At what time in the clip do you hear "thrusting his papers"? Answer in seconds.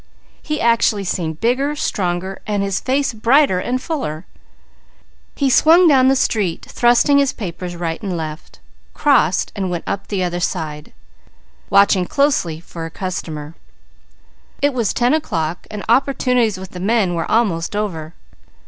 6.67-7.75